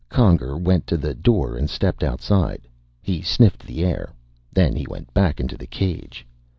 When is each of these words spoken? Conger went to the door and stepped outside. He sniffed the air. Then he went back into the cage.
Conger 0.09 0.57
went 0.57 0.87
to 0.87 0.97
the 0.97 1.13
door 1.13 1.55
and 1.55 1.69
stepped 1.69 2.03
outside. 2.03 2.67
He 3.03 3.21
sniffed 3.21 3.63
the 3.67 3.85
air. 3.85 4.11
Then 4.51 4.75
he 4.75 4.87
went 4.87 5.13
back 5.13 5.39
into 5.39 5.57
the 5.57 5.67
cage. 5.67 6.25